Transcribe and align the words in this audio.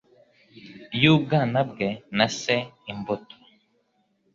y'ubwana 1.01 1.59
bwe 1.69 1.87
na 2.17 2.27
se 2.39 2.55
imbuto 2.91 3.35